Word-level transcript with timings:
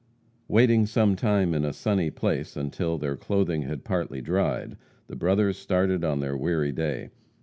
Waiting 0.47 0.87
some 0.87 1.15
time 1.15 1.53
in 1.53 1.63
a 1.63 1.71
sunny 1.73 2.09
place 2.09 2.57
until 2.57 2.97
their 2.97 3.15
clothing 3.15 3.61
had 3.61 3.83
partly 3.83 4.19
dried, 4.19 4.75
the 5.05 5.15
brothers 5.15 5.59
started 5.59 6.03
on 6.03 6.21
their 6.21 6.35
weary 6.35 6.71
way. 6.71 7.11